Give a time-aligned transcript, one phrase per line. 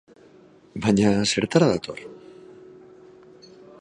[0.85, 2.01] Baina, zertara dator?